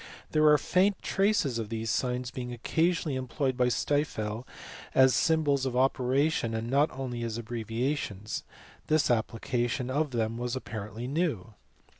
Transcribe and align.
There 0.31 0.47
are 0.47 0.57
faint 0.57 0.99
traces 1.03 1.59
of 1.59 1.69
these 1.69 1.91
signs 1.91 2.31
being 2.31 2.51
occasionally 2.51 3.15
employed 3.15 3.55
by 3.55 3.67
Stifel 3.67 4.47
as 4.95 5.13
symbols 5.13 5.67
of 5.67 5.75
operation 5.77 6.55
and 6.55 6.71
not 6.71 6.89
only 6.89 7.21
as 7.21 7.37
abbreviations; 7.37 8.43
this 8.87 9.11
application 9.11 9.91
of 9.91 10.09
them 10.09 10.39
was 10.39 10.55
apparently 10.55 11.05
new. 11.05 11.53